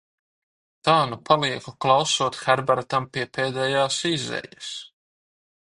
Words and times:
Tā 0.87 0.95
nu 1.09 1.19
palieku 1.29 1.73
klausot 1.85 2.39
Herbertam 2.45 3.07
pie 3.13 3.29
pēdējās 3.39 4.01
izejas. 4.15 4.75